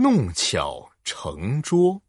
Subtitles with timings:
[0.00, 2.00] 弄巧成拙。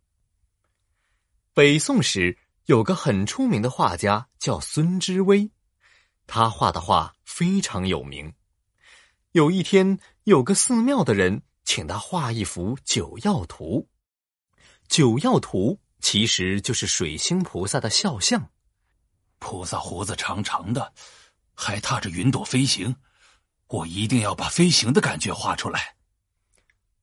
[1.56, 5.50] 北宋时有个很出名的画家叫孙知微，
[6.28, 8.32] 他画的画非常有名。
[9.32, 13.90] 有一天，有个寺庙的人请他画一幅《九曜图》。
[14.88, 18.52] 《九曜图》其实就是水星菩萨的肖像，
[19.40, 20.94] 菩萨胡子长长的，
[21.56, 22.96] 还踏着云朵飞行。
[23.66, 25.96] 我一定要把飞行的感觉画出来。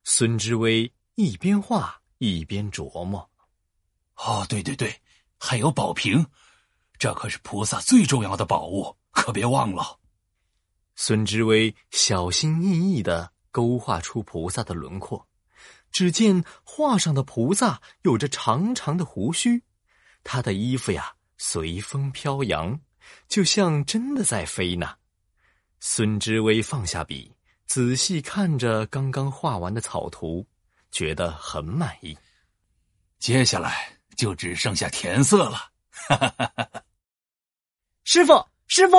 [0.08, 3.28] 孙知微一边画一边琢磨
[4.14, 5.02] ：“哦，对对对，
[5.36, 6.24] 还有宝瓶，
[6.96, 9.98] 这可是菩萨最重要的宝物，可别忘了。”
[10.94, 15.26] 孙知微小心翼翼的勾画出菩萨的轮廓，
[15.90, 19.64] 只见画上的菩萨有着长长的胡须，
[20.22, 22.80] 他的衣服呀随风飘扬，
[23.26, 24.94] 就像真的在飞呢。
[25.80, 27.34] 孙知微放下笔，
[27.66, 30.46] 仔细看着刚刚画完的草图，
[30.90, 32.16] 觉得很满意。
[33.18, 35.70] 接下来就只剩下填色了。
[38.04, 38.96] 师傅，师傅！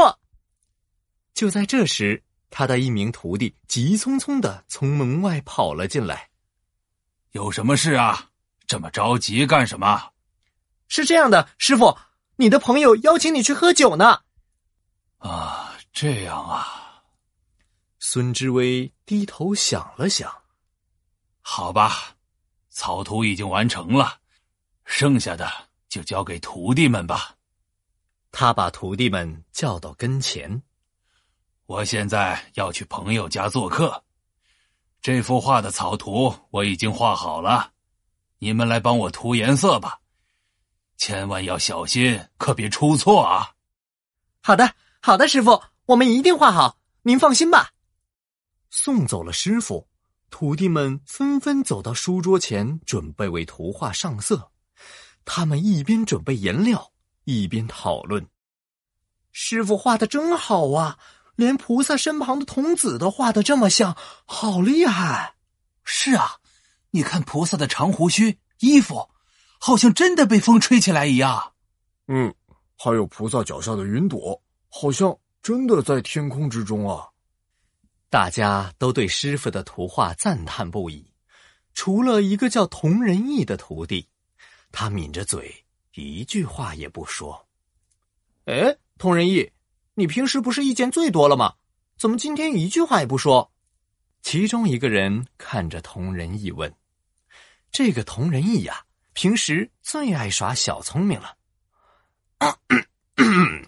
[1.34, 6.30] 就在这时，他的一名徒弟急匆匆的从门外跑了进来。
[7.32, 8.30] 有什么事啊？
[8.68, 10.12] 这么着急干什么？
[10.90, 11.98] 是这样的，师傅，
[12.36, 14.22] 你的朋友邀请你去喝酒呢。
[15.20, 16.77] 啊，这样啊。
[18.10, 20.34] 孙知微低头想了想，
[21.42, 22.16] 好吧，
[22.70, 24.22] 草图已经完成了，
[24.86, 25.52] 剩下的
[25.90, 27.36] 就交给徒弟们吧。
[28.32, 30.64] 他把徒弟们叫到跟前。
[31.66, 34.02] 我现在要去朋友家做客，
[35.02, 37.74] 这幅画的草图我已经画好了，
[38.40, 40.00] 你们来帮我涂颜色吧，
[40.96, 43.52] 千万要小心，可别出错啊！
[44.42, 47.74] 好的，好的，师傅，我们一定画好，您放心吧。
[48.70, 49.88] 送走了师傅，
[50.30, 54.52] 徒弟们纷纷走到书桌前，准备为图画上色。
[55.26, 56.92] 他们一边准备颜料，
[57.26, 58.26] 一边讨论
[59.32, 60.98] ：“师傅画的真好啊！”
[61.38, 65.36] 连菩萨身旁的童子都画的这么像，好厉害！
[65.84, 66.38] 是啊，
[66.90, 69.08] 你看菩萨的长胡须、衣服，
[69.60, 71.54] 好像真的被风吹起来一样。
[72.08, 72.34] 嗯，
[72.76, 77.08] 还有菩萨脚下的云朵，好像真的在天空之中啊！
[78.10, 81.12] 大家都对师傅的图画赞叹不已，
[81.74, 84.08] 除了一个叫童仁义的徒弟，
[84.72, 87.48] 他抿着嘴，一句话也不说。
[88.46, 89.52] 哎，童仁义。
[89.96, 91.56] 你平时不是意见最多了吗？
[91.98, 93.52] 怎么今天一句话也不说？
[94.22, 96.72] 其中一个人看着童仁义问
[97.72, 101.36] ：“这个童仁义呀，平时最爱耍小聪明了。”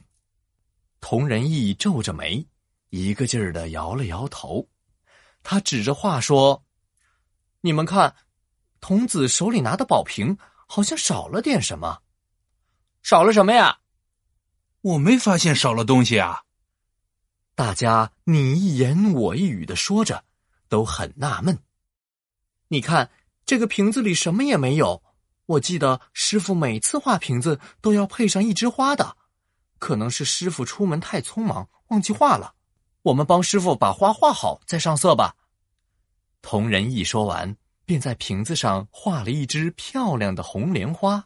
[1.02, 2.46] 童仁义皱着眉，
[2.90, 4.68] 一个劲儿的摇了摇头。
[5.44, 6.64] 他指着画说
[7.62, 8.16] ：“你们看，
[8.82, 12.02] 童子手里拿的宝瓶好像少了点什么。
[13.02, 13.80] 少了什么呀？”
[14.82, 16.44] 我没发现少了东西啊！
[17.54, 20.24] 大家你一言我一语的说着，
[20.70, 21.60] 都很纳闷。
[22.70, 23.12] 你看
[23.46, 25.04] 这个瓶子里什么也没有。
[25.46, 29.18] 我记得师傅每次画瓶子都要配上一枝花的，
[29.80, 32.54] 可能是师傅出门太匆忙忘记画了。
[33.02, 35.36] 我们帮师傅把花画好再上色吧。
[36.42, 37.56] 同仁一说完，
[37.86, 41.24] 便在瓶子上画了一只漂亮的红莲花。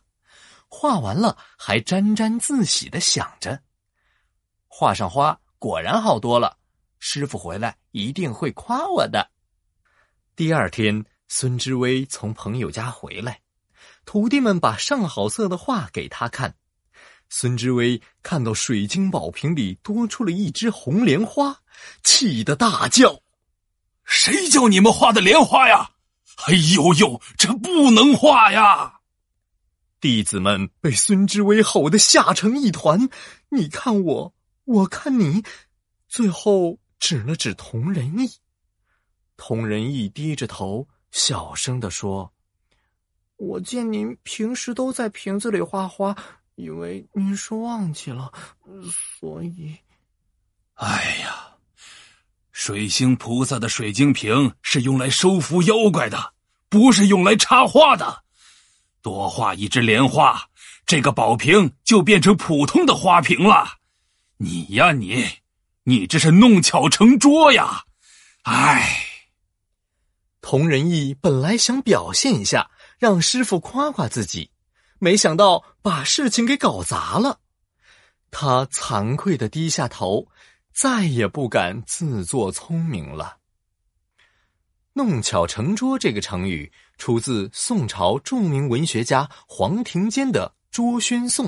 [0.68, 3.62] 画完了，还沾沾自喜的想着
[4.68, 6.58] ：“画上花果然好多了，
[7.00, 9.30] 师傅回来一定会夸我的。”
[10.36, 13.40] 第二天，孙知微从朋友家回来，
[14.04, 16.56] 徒弟们把上好色的画给他看。
[17.36, 21.64] 孙知微看到水晶宝瓶里多出了一枝红莲花，
[22.04, 23.24] 气得大叫
[24.06, 25.90] ：“谁叫你们画的莲花呀？
[26.46, 29.00] 哎呦呦，这不能画呀！”
[30.00, 33.10] 弟子们被孙知微吼得吓成一团，
[33.50, 35.44] 你看我，我看你，
[36.08, 38.30] 最后指了指童仁义。
[39.38, 42.32] 童仁义低着头，小声的说
[43.38, 46.16] ：“我见您平时都在瓶子里画花，
[46.56, 48.32] 以为您是忘记了，
[49.20, 49.76] 所以……
[50.76, 51.48] 哎呀，
[52.52, 56.34] 水星菩萨的水晶瓶是用来收服妖怪的，
[56.70, 58.24] 不是用来插画的。”
[59.02, 60.50] 多画一只莲花，
[60.86, 63.80] 这个宝瓶就变成普通的花瓶了。
[64.38, 65.28] 你呀，你，
[65.84, 67.84] 你这是弄巧成拙呀！
[68.44, 69.08] 哎。
[70.40, 72.70] 童仁义本来想表现一下，
[73.00, 74.50] 让师傅夸夸自己，
[75.00, 77.40] 没想到把事情给搞砸了。
[78.32, 80.28] 他惭愧的低下头，
[80.74, 83.38] 再也不敢自作聪明了。
[84.94, 91.48] 弄巧成拙这个成语出自宋朝著名文学家黄庭坚的《捉宣颂》，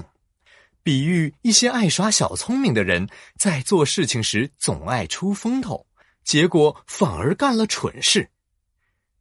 [0.82, 3.08] 比喻一些爱耍小聪明的人
[3.38, 5.86] 在做事情时总爱出风头，
[6.24, 8.30] 结果反而干了蠢事。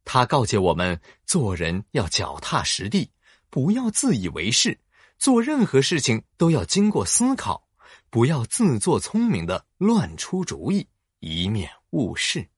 [0.03, 3.11] 他告诫我们做人要脚踏实地，
[3.55, 4.77] 不要自以为是，
[5.17, 7.69] 做任何事情都要经过思考，
[8.09, 10.85] 不要自作聪明的乱出主意，
[11.21, 12.49] 以免误事。